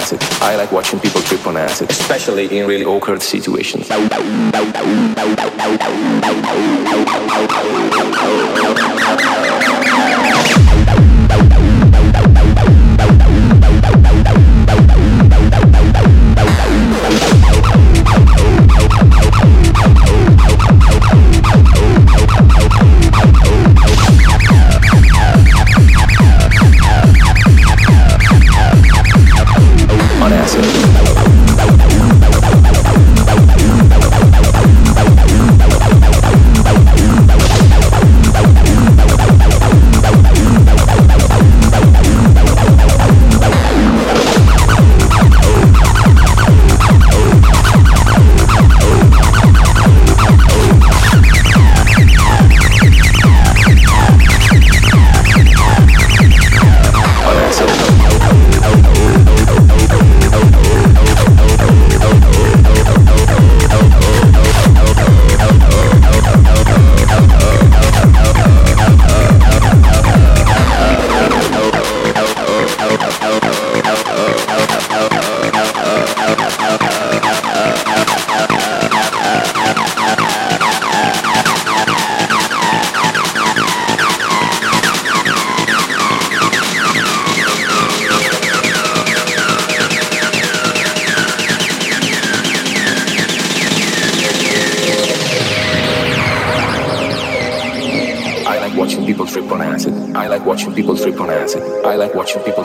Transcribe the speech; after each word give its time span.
acid. 0.00 0.18
I 0.42 0.56
like 0.56 0.72
watching 0.72 0.98
people 0.98 1.20
trip 1.20 1.46
on 1.46 1.56
acid, 1.56 1.90
especially 1.90 2.58
in 2.58 2.66
really 2.66 2.84
awkward 2.84 3.22
situations. 3.22 3.88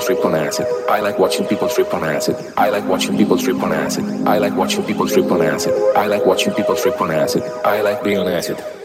trip 0.06 0.24
on 0.24 0.36
acid. 0.36 0.68
I 0.88 0.99
like 0.99 1.18
watching 1.18 1.47
people 1.47 1.68
trip 1.68 1.91
on 1.93 2.03
acid. 2.03 2.36
I 2.58 2.70
like 2.70 2.86
watching 2.86 3.18
people 3.18 3.38
trip 3.38 3.62
on 3.62 3.74
acid. 3.74 4.06
I 4.28 4.38
like 4.38 4.56
watching 4.56 4.84
people 4.84 5.08
trip 5.08 5.32
on 5.32 5.41
acid. 5.41 5.74
I 5.95 6.06
like 6.06 6.26
watching 6.26 6.53
people 6.53 6.76
trip 6.76 7.01
on 7.01 7.12
acid. 7.12 7.41
I 7.66 7.82
like 7.82 8.03
being 8.03 8.20
on 8.20 8.28
acid. 8.28 8.84